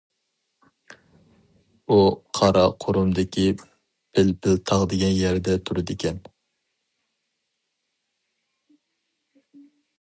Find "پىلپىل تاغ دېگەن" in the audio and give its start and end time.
3.59-5.15